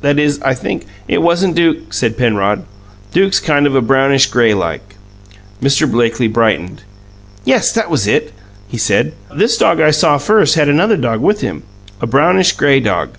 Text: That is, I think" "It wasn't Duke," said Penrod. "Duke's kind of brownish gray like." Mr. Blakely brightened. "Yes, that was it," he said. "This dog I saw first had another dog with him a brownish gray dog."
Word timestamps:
That 0.00 0.16
is, 0.20 0.40
I 0.42 0.54
think" 0.54 0.86
"It 1.14 1.22
wasn't 1.22 1.56
Duke," 1.56 1.92
said 1.92 2.16
Penrod. 2.16 2.62
"Duke's 3.12 3.40
kind 3.40 3.66
of 3.66 3.72
brownish 3.88 4.26
gray 4.26 4.54
like." 4.54 4.94
Mr. 5.60 5.90
Blakely 5.90 6.28
brightened. 6.28 6.84
"Yes, 7.44 7.72
that 7.72 7.90
was 7.90 8.06
it," 8.06 8.32
he 8.68 8.78
said. 8.78 9.12
"This 9.34 9.58
dog 9.58 9.80
I 9.80 9.90
saw 9.90 10.18
first 10.18 10.54
had 10.54 10.68
another 10.68 10.96
dog 10.96 11.20
with 11.20 11.40
him 11.40 11.64
a 12.00 12.06
brownish 12.06 12.52
gray 12.52 12.78
dog." 12.78 13.16